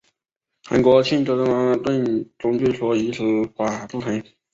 [0.63, 1.75] 韩国庆州的妈妈
[2.39, 3.21] 钟据说以此
[3.55, 4.19] 法铸成。